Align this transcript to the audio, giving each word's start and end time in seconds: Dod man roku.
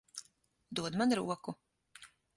Dod 0.79 0.95
man 1.01 1.13
roku. 1.19 1.55